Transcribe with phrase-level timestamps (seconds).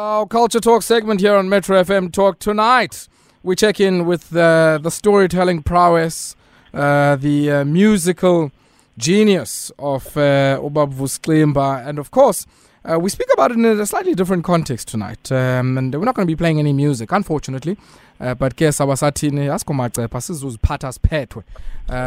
[0.00, 3.08] Our Culture Talk segment here on Metro FM Talk tonight.
[3.42, 6.36] We check in with uh, the storytelling prowess,
[6.72, 8.52] uh, the uh, musical
[8.96, 12.46] genius of uh, Ubab Vusi Ximba, and of course,
[12.88, 15.32] uh, we speak about it in a slightly different context tonight.
[15.32, 17.76] Um, and we're not going to be playing any music, unfortunately.
[18.20, 18.62] Uh, but ke.
[18.62, 18.70] Uh,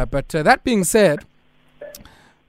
[0.06, 1.26] but uh, that being said,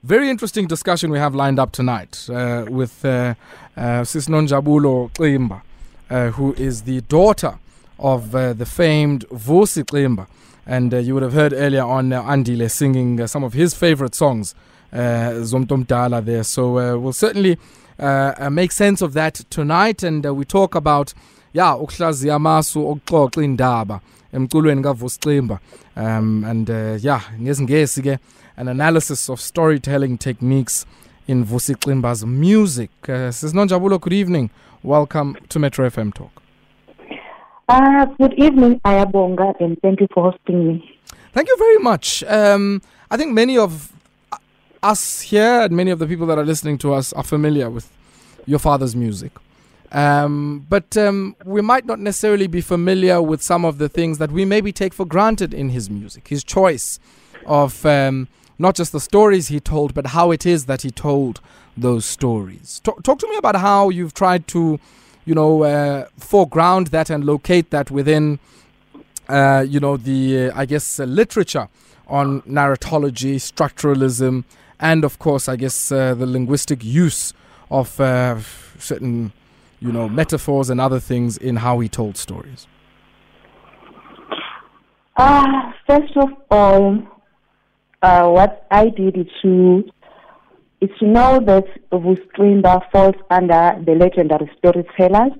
[0.04, 3.35] very interesting discussion we have lined up tonight uh, with uh,
[3.77, 5.61] uh, Sis Nonjabulo Ximba,
[6.09, 7.57] uh, who is the daughter
[7.98, 10.27] of uh, the famed Vusi Ximba.
[10.67, 13.73] And uh, you would have heard earlier on uh, Andile singing uh, some of his
[13.73, 14.55] favorite songs,
[14.94, 16.44] Zomtom Dala there.
[16.44, 17.58] So we'll certainly
[18.52, 20.03] make sense of that tonight.
[20.03, 21.13] And we talk about,
[21.53, 24.02] yeah, ukuhlaziya amasu okuxoxa indaba
[24.33, 25.59] kaVusi Ximba.
[25.95, 26.70] Um, and
[27.02, 28.20] yeah, ngezingesi ke
[28.57, 30.85] an analysis of storytelling techniques
[31.27, 32.91] in Vusi Ximba's music.
[33.07, 34.49] Uh, Sis Nonjabulo, good evening.
[34.84, 36.41] Welcome to Metro FM Talk.
[37.67, 41.00] Uh, good evening, Ayabonga, and thank you for hosting me.
[41.31, 42.23] Thank you very much.
[42.25, 43.91] Um, I think many of
[44.83, 47.89] us here and many of the people that are listening to us are familiar with
[48.45, 49.31] your father's music.
[49.94, 54.31] Um, but um, we might not necessarily be familiar with some of the things that
[54.31, 56.28] we maybe take for granted in his music.
[56.28, 57.00] His choice
[57.45, 58.28] of um,
[58.64, 61.42] not just the stories he told, but how it is that he told
[61.75, 62.80] those stories.
[62.83, 64.80] Talk, talk to me about how you've tried to,
[65.25, 68.39] you know, uh, foreground that and locate that within,
[69.28, 71.67] uh, you know, the, uh, I guess, uh, literature
[72.08, 74.45] on narratology, structuralism,
[74.80, 77.34] and of course, I guess, uh, the linguistic use
[77.69, 77.88] of
[78.80, 79.34] certain,
[79.80, 82.67] you know, metaphors and other things in how he told stories.
[85.17, 87.12] Uh, first of all,
[88.04, 89.84] uh, what I did is to
[90.82, 95.32] is to know that Vusi Ximba falls under the legendary storytellers.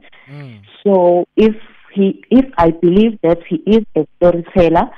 [0.84, 1.54] So if
[1.94, 4.90] he, if I believe that he is a storyteller,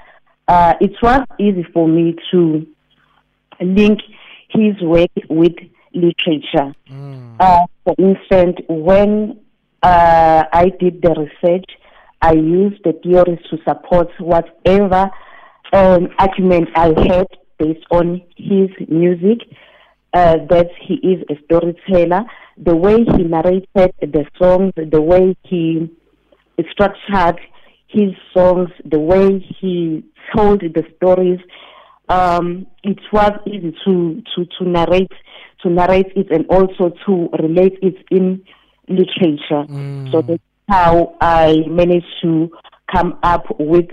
[0.48, 2.66] uh, it was easy for me to
[3.60, 4.00] link
[4.50, 5.54] his work with
[5.96, 6.76] literature.
[7.40, 9.40] Uh, for instance, when
[9.82, 11.66] uh, I did the research,
[12.22, 15.10] I used the theories to support whatever
[15.74, 17.28] um, argument I had
[17.58, 19.40] based on his music.
[20.14, 22.24] Uh, that he is a storyteller.
[22.56, 25.94] The way he narrated the songs, the way he
[26.72, 27.42] structured
[27.88, 31.40] his songs, the way he told the stories,
[32.08, 35.12] um, it was easy to, to, to narrate
[35.64, 38.42] to narrate it and also to relate it in
[38.88, 39.66] literature.
[40.12, 42.52] So that's how I managed to
[42.94, 43.88] come up with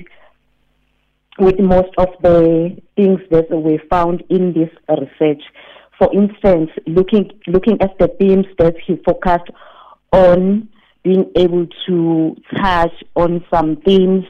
[1.42, 5.42] with most of the things that we found in this research.
[5.98, 9.50] For instance, looking looking at the themes that he focused
[10.12, 10.68] on,
[11.02, 14.24] being able to touch on some themes.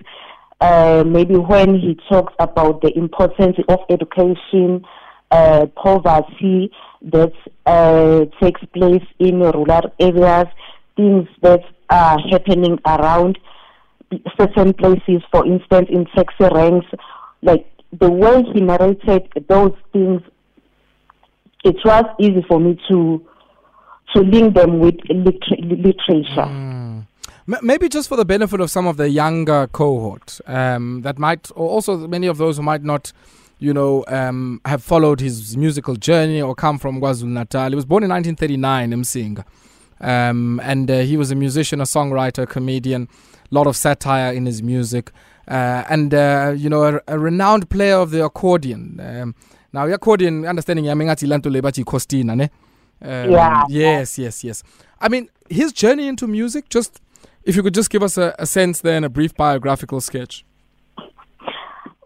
[0.61, 4.85] Uh, maybe when he talks about the importance of education,
[5.33, 6.71] uh, poverty
[7.03, 7.33] that
[7.67, 10.47] uh, takes place in rural areas,
[10.97, 13.39] things that are happening around
[14.39, 16.87] certain places, for instance, in taxi ranks,
[17.43, 17.67] like
[17.99, 20.23] the way he narrated those things,
[21.65, 23.25] it was easy for me to
[24.15, 26.43] to link them with liter- literature.
[26.43, 27.07] M-
[27.63, 31.69] maybe just for the benefit of some of the younger cohort um, that might, or
[31.69, 33.13] also many of those who might not,
[33.59, 37.71] you know, um, have followed his musical journey or come from KwaZulu Natal.
[37.71, 39.45] He was born in 1939, Msinga.
[40.01, 43.09] Um, and uh, he was a musician, a songwriter, a comedian,
[43.53, 45.13] lot of satire in his music,
[45.47, 49.01] uh, and uh, you know, a, a renowned player of the accordion.
[49.01, 49.35] Um,
[49.73, 52.51] now, the accordion, understanding, I mean, Lebachi Costina, ne?
[53.01, 53.65] Um, Yeah.
[53.69, 54.63] Yes, yes, yes.
[55.01, 57.01] I mean, his journey into music, just
[57.45, 60.45] if you could just give us a, a sense then a brief biographical sketch.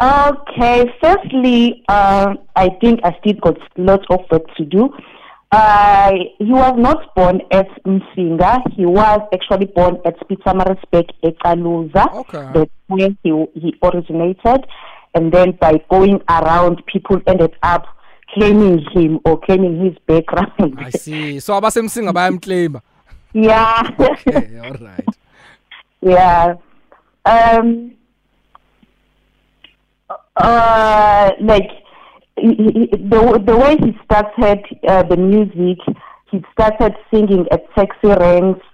[0.00, 4.90] Okay, firstly, uh, I think I still got lots of work to do.
[5.52, 8.60] Uh, he was not born at Msinga.
[8.74, 12.12] He was actually born at Pietermaritzburg, Ekaluza.
[12.14, 12.50] Okay.
[12.52, 14.66] That's where he, he originated.
[15.14, 17.86] And then by going around, people ended up
[18.34, 20.78] claiming him or claiming his background.
[20.78, 21.40] I see.
[21.40, 22.82] So, abasemsinga bayamclaim.
[23.32, 23.88] yeah.
[23.98, 25.08] Okay, all right.
[26.02, 26.54] Yeah.
[27.24, 27.92] Um.
[30.36, 31.70] Uh, like
[32.38, 35.78] he, he, the the way he started uh, the music,
[36.30, 38.64] he started singing at taxi ranks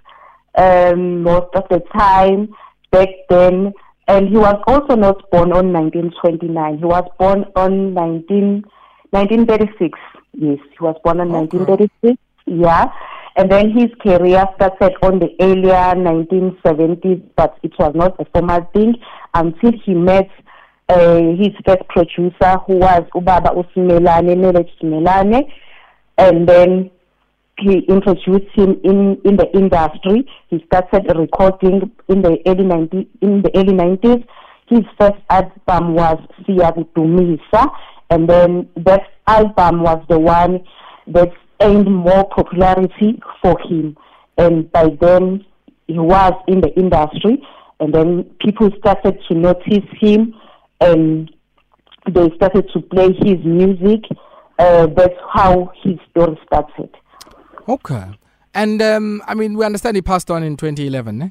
[0.57, 2.53] um, most of the time
[2.91, 3.73] back then,
[4.07, 6.77] and he was also not born on 1929.
[6.77, 8.63] He was born on 19,
[9.11, 9.99] 1936.
[10.33, 11.57] Yes, he was born on Okay.
[11.57, 12.17] 1936.
[12.45, 12.91] Yeah,
[13.35, 18.67] And then his career started on the earlier 1970s, but it was not a formal
[18.73, 18.95] thing
[19.33, 20.29] until he met
[20.93, 25.51] uh, his first producer, who was Ubaba Nele Simelane,
[26.17, 26.91] and then
[27.59, 30.27] he introduced him in, in the industry.
[30.49, 34.25] He started recording in the early 90, in the early 90s.
[34.67, 37.71] His first album was Dumisa,
[38.09, 40.63] and then that album was the one
[41.07, 43.97] that gained more popularity for him.
[44.37, 45.45] And by then,
[45.87, 47.45] he was in the industry,
[47.79, 50.33] and then people started to notice him,
[50.81, 51.31] and
[52.11, 54.03] they started to play his music.
[54.59, 56.89] Uh, that's how his story started.
[57.67, 58.05] Okay.
[58.53, 61.29] And um, I mean, we understand he passed on in 2011, eh?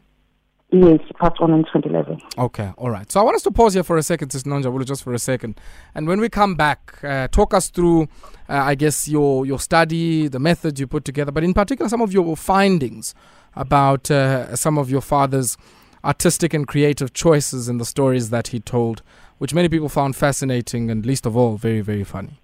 [0.75, 2.19] Yes, passed on in 2011.
[2.39, 3.11] Okay, all right.
[3.13, 5.19] So I want us to pause here for a second, Sis Nonjabulo, just for a
[5.19, 5.61] second.
[5.95, 8.05] And when we come back, uh, talk us through,
[8.49, 12.01] uh, I guess, your, your study, the methods you put together, but in particular, some
[12.01, 13.15] of your findings
[13.55, 15.59] about uh, some of your father's
[16.03, 19.03] artistic and creative choices in the stories that he told,
[19.43, 22.41] which many people found fascinating and, least of all, very, very funny.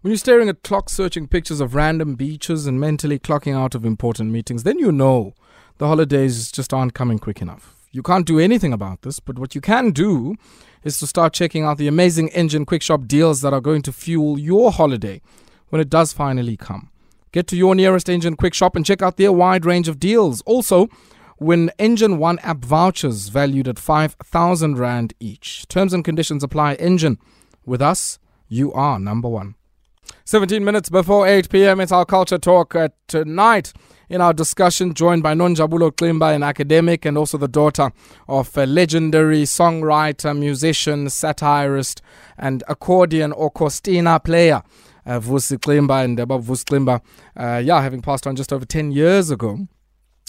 [0.00, 3.84] When you're staring at clock searching pictures of random beaches and mentally clocking out of
[3.84, 5.32] important meetings, then you know
[5.76, 7.76] the holidays just aren't coming quick enough.
[7.92, 10.34] You can't do anything about this, but what you can do
[10.82, 13.92] is to start checking out the amazing Engen Quick Shop deals that are going to
[13.92, 15.20] fuel your holiday
[15.68, 16.90] when it does finally come.
[17.30, 20.42] Get to your nearest Engen Quick Shop and check out their wide range of deals.
[20.46, 20.88] Also,
[21.40, 25.66] win Engen One app vouchers valued at 5,000 Rand each.
[25.68, 26.76] Terms and conditions apply.
[26.76, 27.18] Engen,
[27.64, 28.18] With us,
[28.48, 29.54] you are number one.
[30.24, 33.72] 17 minutes before 8 p.m., it's our culture talk uh, tonight
[34.08, 37.90] in our discussion, joined by Nonjabulo Ximba, an academic and also the daughter
[38.26, 42.00] of a legendary songwriter, musician, satirist,
[42.38, 44.62] and accordion or costina player.
[45.06, 47.00] Uh, Vusi Ximba and Abab Vusi Ximba,
[47.36, 49.66] uh, yeah, having passed on just over 10 years ago.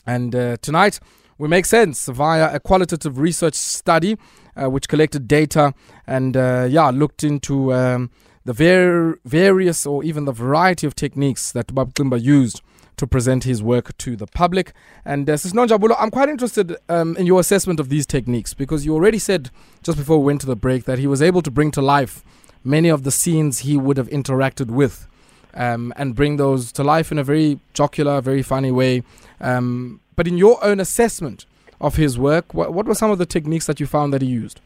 [0.06, 1.00] And uh, tonight,
[1.38, 4.18] we make sense via a qualitative research study
[4.56, 5.74] uh, which collected data
[6.06, 8.10] and, uh, yeah, looked into um,
[8.46, 12.62] the ver- various or even the variety of techniques that Bab Ximba used
[12.98, 14.74] to present his work to the public.
[15.06, 18.86] And uh, Sis Nonjabulo, I'm quite interested um, in your assessment of these techniques because
[18.86, 19.51] you already said
[19.81, 22.24] just before we went to the break that he was able to bring to life
[22.63, 25.07] many of the scenes he would have interacted with
[25.54, 29.04] um, and bring those to life in a very jocular, very funny way.
[29.42, 31.46] Um, but in your own assessment
[31.80, 34.28] of his work, what, what were some of the techniques that you found that he
[34.28, 34.62] used?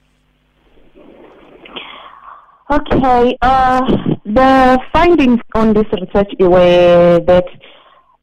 [2.71, 3.81] Okay, uh,
[4.25, 7.45] the findings on this research were that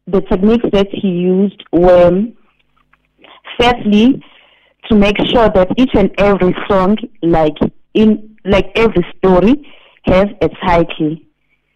[0.06, 2.22] the techniques that he used were
[3.60, 4.22] firstly
[4.88, 7.56] to make sure that each and every song, like
[7.94, 9.54] in like every story,
[10.04, 11.16] has a title.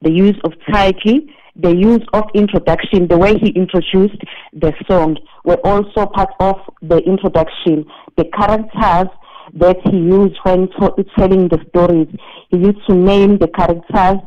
[0.04, 1.20] The use of title,
[1.56, 4.20] the use of introduction, the way he introduced
[4.52, 7.86] the song were also part of the introduction.
[8.16, 9.08] The characters
[9.54, 12.08] that he used when to- telling the stories,
[12.50, 14.20] he used to name the characters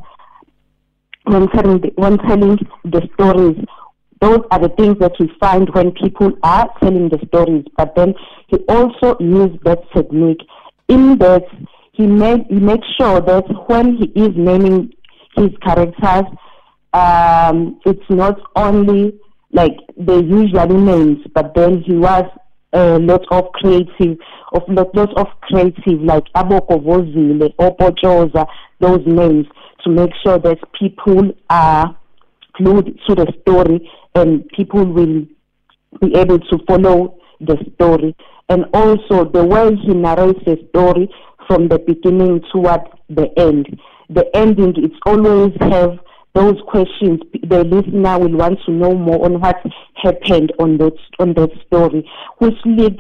[1.25, 3.57] when telling the, when telling the stories
[4.19, 7.65] those are the things that we find when people are telling the stories.
[7.75, 8.15] But then
[8.47, 10.41] he also used that technique
[10.87, 11.43] in that
[11.93, 14.91] he made he makes sure that when he is naming
[15.37, 16.25] his characters,
[16.93, 19.13] um, it's not only
[19.51, 22.25] like the usual names, but then he was
[22.73, 24.17] a lot of creative,
[24.53, 28.45] of lot, lots of creative like Aboko Vozile, Opochoza,
[28.79, 29.45] those names
[29.83, 31.95] to make sure that people are
[32.53, 35.23] glued to the story and people will
[36.01, 38.15] be able to follow the story.
[38.49, 41.09] And also the way he narrates the story
[41.47, 43.79] from the beginning toward the end.
[44.09, 45.99] The ending, it's always have
[46.33, 47.19] those questions.
[47.43, 49.57] The listener will want to know more on what
[49.95, 52.99] happened on that on that story, which lead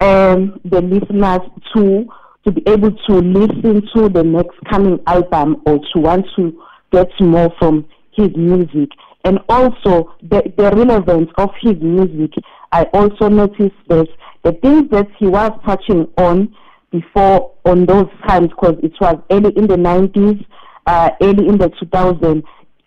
[0.00, 1.40] um, the listeners
[1.74, 2.06] to
[2.44, 7.08] to be able to listen to the next coming album or to want to get
[7.20, 8.90] more from his music
[9.24, 12.32] and also the, the relevance of his music.
[12.70, 14.06] I also noticed that
[14.44, 16.54] the things that he was touching on
[16.90, 20.44] before on those times, because it was early in the 90s,
[20.86, 22.42] uh, early in the 2000s,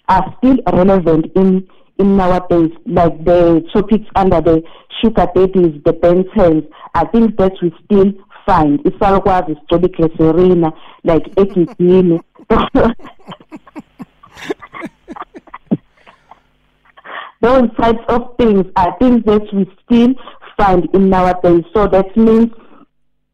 [0.07, 1.67] are still relevant in
[1.99, 4.63] in nowadays, like the topics under the
[5.01, 6.65] sugar daddies, the Bentons,
[6.95, 8.13] I think that we still
[8.45, 8.79] find.
[8.83, 10.71] Isalukwazi Stolicles Serena,
[11.03, 12.21] like Ekigini.
[17.41, 20.13] those types of things are things that we still
[20.57, 21.63] find in nowadays.
[21.73, 22.49] So that means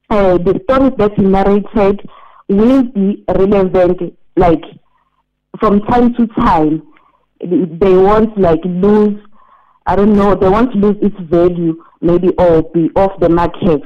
[0.10, 2.08] uh, the stories that he narrated
[2.48, 4.64] will be relevant, like
[5.60, 6.84] from time to time.
[7.42, 9.20] They won't like lose
[9.88, 13.84] I don't know, they want to lose its value, maybe, or be off the market.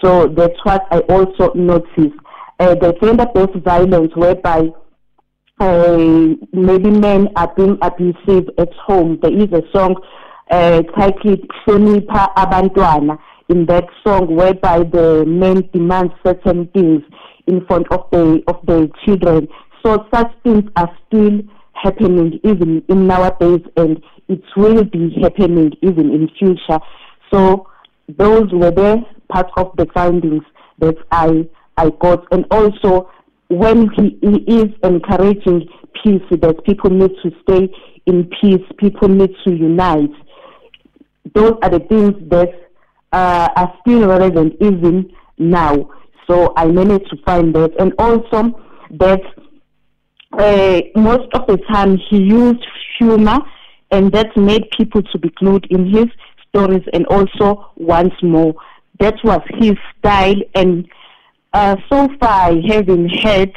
[0.00, 2.16] So that's what I also noticed.
[2.60, 4.68] Uh, the gender-based violence, whereby
[5.58, 5.96] uh,
[6.52, 9.18] maybe men are being abusive at home.
[9.20, 9.96] There is a song
[10.48, 13.18] uh, titled Hlonipha Abantwana
[13.48, 17.02] in that song whereby the men demand certain things
[17.46, 19.48] in front of the of the children.
[19.84, 21.40] So such things are still
[21.72, 26.78] happening even in nowadays and it will be happening even in future.
[27.32, 27.68] So
[28.08, 30.44] those were the part of the findings
[30.78, 33.10] that I I got and also
[33.48, 35.68] when he, he is encouraging
[36.02, 37.68] peace that people need to stay
[38.06, 40.10] in peace, people need to unite.
[41.34, 42.48] Those are the things that
[43.12, 45.90] uh, are still relevant even now.
[46.28, 47.72] So I managed to find that.
[47.78, 48.58] And also
[48.92, 49.20] that
[50.32, 52.64] uh, most of the time he used
[52.98, 53.38] humor
[53.90, 56.06] and that made people to be glued in his
[56.48, 58.54] stories and also once more.
[59.00, 60.88] That was his style and
[61.52, 63.52] uh, so far I haven't had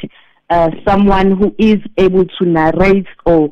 [0.50, 3.50] uh, someone who is able to narrate or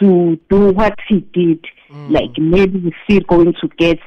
[0.00, 1.64] to do what he did.
[1.90, 2.10] Mm.
[2.10, 3.98] Like maybe we're still going to get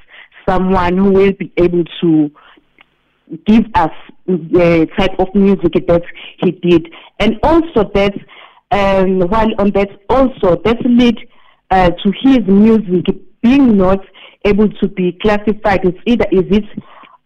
[0.49, 2.31] someone who will be able to
[3.45, 3.91] give us
[4.25, 6.03] the type of music that
[6.39, 6.91] he did.
[7.19, 8.13] And also that,
[8.71, 11.15] um, while on that, also that led
[11.71, 13.05] uh, to his music
[13.41, 13.99] being not
[14.45, 15.81] able to be classified.
[15.83, 16.65] It's either is it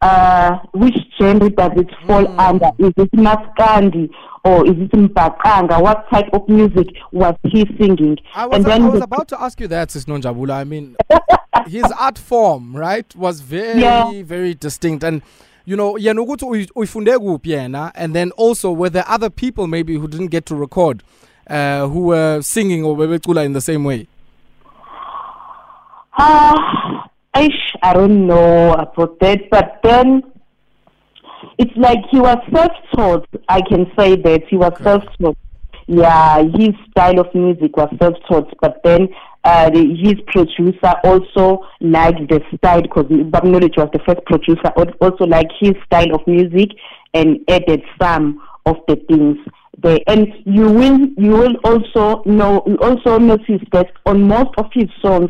[0.03, 2.39] uh, which genre does it fall mm.
[2.39, 2.71] under?
[2.77, 4.09] Is it Maskandi
[4.43, 5.81] or is it Mbaqanga?
[5.81, 8.17] What type of music was he singing?
[8.35, 10.51] I was, and then I was about to ask you that, Sis Nonjabulo.
[10.51, 10.97] I mean,
[11.67, 14.23] his art form, right, was very, yeah.
[14.23, 15.05] very distinct.
[15.05, 15.21] And,
[15.65, 19.95] you know, yena ukuthi uyifunde kuphi yena and then also were there other people maybe
[19.95, 21.01] who didn't get to record
[21.47, 24.07] uh, who were singing or bebecula in the same way?
[26.17, 27.03] Uh,
[27.35, 30.23] Ish, I don't know about that, but then
[31.57, 33.27] it's like he was self-taught.
[33.49, 34.83] I can say that he was okay.
[34.83, 35.37] self-taught.
[35.87, 39.09] Yeah, his style of music was self-taught, but then
[39.43, 44.69] uh, the, his producer also liked the style because Bob Knowledge was the first producer,
[45.01, 46.69] also liked his style of music
[47.13, 49.37] and added some of the things
[49.81, 49.99] there.
[50.07, 55.29] And you will you will also know also notice that on most of his songs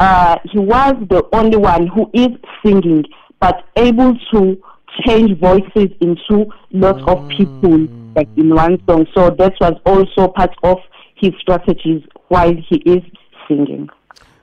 [0.00, 2.30] uh, he was the only one who is
[2.64, 3.04] singing,
[3.38, 4.60] but able to
[5.06, 9.06] change voices into lots of people like in one song.
[9.14, 10.78] So that was also part of
[11.16, 13.02] his strategies while he is
[13.46, 13.88] singing.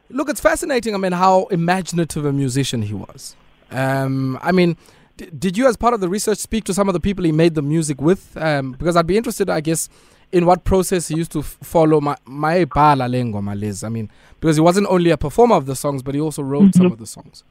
[0.09, 0.93] Look, it's fascinating.
[0.93, 3.35] I mean, how imaginative a musician he was.
[3.71, 4.77] Um, I mean,
[5.17, 7.31] d- did you, as part of the research, speak to some of the people he
[7.31, 8.37] made the music with?
[8.37, 9.89] Um, because I'd be interested, I guess,
[10.31, 13.83] in what process he used to f- follow my my bala lengoma Liz.
[13.83, 14.09] I mean,
[14.39, 16.77] because he wasn't only a performer of the songs, but he also wrote mm-hmm.
[16.77, 17.43] some of the songs.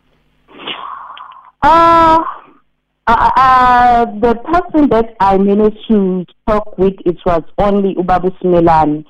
[1.62, 2.22] Uh,
[3.06, 9.04] uh, uh, the person that I managed to talk with, it was only Ubabu Smelani.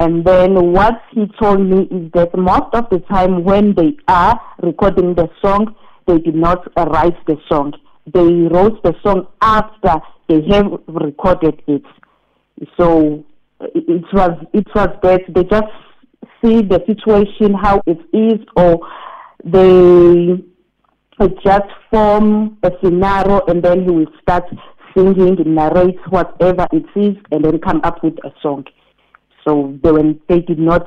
[0.00, 4.40] And then what he told me is that most of the time when they are
[4.62, 5.74] recording the song,
[6.08, 7.74] they did not write the song.
[8.12, 11.84] They wrote the song after they have recorded it.
[12.76, 13.24] So
[13.60, 15.72] it was it was that they just
[16.42, 18.80] see the situation how it is, or
[19.44, 20.42] they
[21.44, 24.44] just form a scenario and then he will start
[24.96, 28.64] singing, narrate whatever it is, and then come up with a song.
[29.46, 30.86] So they, when they did not,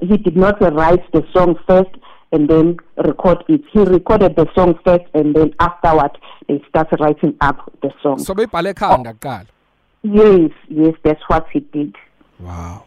[0.00, 1.90] he did not write the song first
[2.34, 3.62] and then record it.
[3.72, 6.10] He recorded the song first, and then afterward
[6.48, 8.18] they started writing up the song.
[8.18, 8.48] So they oh.
[10.02, 11.94] Yes, yes, that's what he did.
[12.40, 12.84] Wow.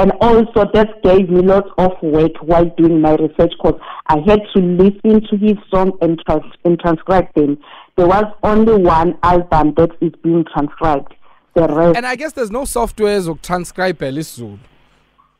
[0.00, 4.40] And also, that gave me lots of work while doing my research because I had
[4.54, 7.58] to listen to his song and, trans- and transcribe them.
[7.96, 11.14] There was only one album that is being transcribed.
[11.54, 11.96] The rest.
[11.96, 14.58] And I guess there's no softwares or transcribe Zulu.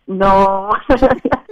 [0.07, 0.75] No.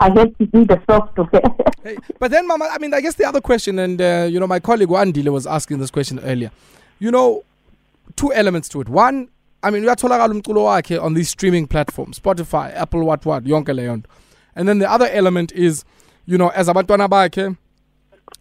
[0.00, 1.42] I had to do the software.
[1.82, 4.46] hey, but then, Mama, I mean, I guess the other question, and uh, you know,
[4.46, 6.50] my colleague Wandile was asking this question earlier.
[6.98, 7.44] You know,
[8.16, 8.88] two elements to it.
[8.88, 9.28] One,
[9.62, 14.04] I mean, uyatholakala umculo wakhe on these streaming platforms, Spotify, Apple, what what, yonke leyo
[14.54, 15.84] And then the other element is,
[16.26, 17.56] you know, as abantwana bakhe,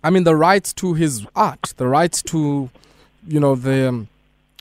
[0.04, 2.70] I mean, the rights to his art, the rights to,
[3.28, 4.08] you know, the um,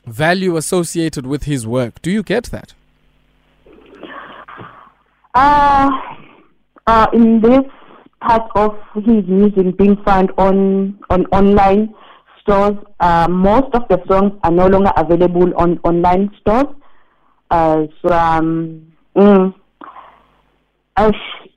[0.07, 2.01] value associated with his work.
[2.03, 2.75] Do you get that?
[5.35, 5.91] Uh,
[6.87, 7.63] uh, in this
[8.21, 11.95] part of his music being found on on online,
[12.41, 12.77] stores.
[13.01, 16.67] Uh, most of the songs are no longer available on online stores.
[17.51, 18.83] Uh, so, um,
[19.17, 19.55] mm,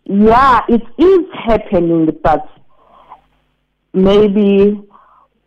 [0.06, 2.48] Yeah, it is happening, but
[3.94, 4.80] maybe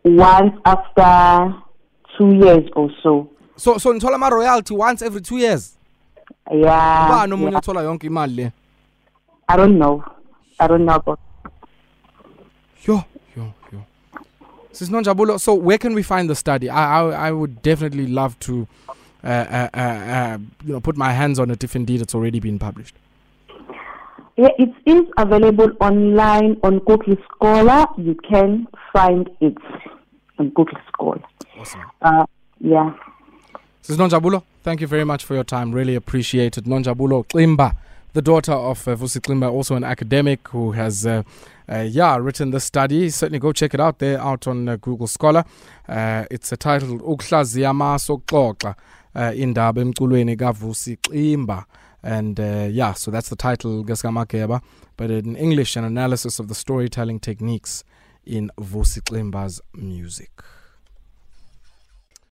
[0.03, 1.55] once after
[2.17, 3.29] two years or so.
[3.55, 5.77] so so nithola ama-royalty once every two years
[6.51, 7.07] Yeah.
[7.09, 7.57] ubani omunye yeah.
[7.59, 8.51] othola yonke imali le
[9.51, 10.01] I don't know.
[10.61, 11.19] I don't know about.
[12.83, 13.03] Yo,
[13.35, 13.85] yo, yo.
[14.71, 16.69] Sis Nonjabulo, so where can we find the study?
[16.69, 18.65] I, I, I would definitely love to,
[19.25, 22.39] uh, uh, uh, uh, you know, put my hands on it if indeed it's already
[22.39, 22.95] been published.
[24.37, 27.87] Yeah, it is available online on Google Scholar.
[27.97, 29.57] You can find it
[30.39, 31.21] on Google Scholar.
[31.59, 31.81] Awesome.
[32.01, 32.25] Uh,
[32.61, 32.93] yeah.
[33.81, 35.73] Sis Nonjabulo, thank you very much for your time.
[35.73, 36.63] Really appreciate it.
[36.63, 37.75] Nonjabulo Ximba,
[38.13, 41.23] the daughter of uh, Vusi Ximba, also an academic who has, uh,
[41.71, 43.09] uh, yeah, written this study.
[43.09, 45.43] Certainly go check it out there out on uh, Google Scholar.
[45.87, 48.75] Uh, it's titled Ukuhlaziya Soxoxa
[49.15, 51.65] uh, indaba emculweni kaVusi Ximba.
[52.03, 54.61] And uh, yeah, so that's the title, Gaskamakeba.
[54.97, 57.83] But in English, an analysis of the storytelling techniques
[58.25, 60.31] in Vusi Ximba's music.